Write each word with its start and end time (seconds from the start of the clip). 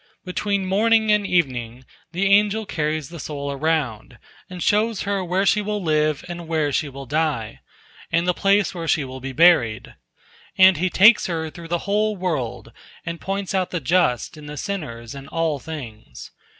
Between 0.25 0.65
morning 0.65 1.11
and 1.11 1.27
evening 1.27 1.85
the 2.11 2.25
angel 2.25 2.65
carries 2.65 3.09
the 3.09 3.19
soul 3.19 3.51
around, 3.51 4.17
and 4.49 4.63
shows 4.63 5.03
her 5.03 5.23
where 5.23 5.45
she 5.45 5.61
will 5.61 5.79
live 5.83 6.25
and 6.27 6.47
where 6.47 6.71
she 6.71 6.89
will 6.89 7.05
die, 7.05 7.59
and 8.11 8.27
the 8.27 8.33
place 8.33 8.73
where 8.73 8.87
she 8.87 9.05
will 9.05 9.19
buried, 9.19 9.93
and 10.57 10.77
he 10.77 10.89
takes 10.89 11.27
her 11.27 11.51
through 11.51 11.67
the 11.67 11.85
whole 11.85 12.15
world, 12.17 12.71
and 13.05 13.21
points 13.21 13.53
out 13.53 13.69
the 13.69 13.79
just 13.79 14.37
and 14.37 14.49
the 14.49 14.57
sinners 14.57 15.13
and 15.13 15.27
all 15.27 15.59
things. 15.59 16.31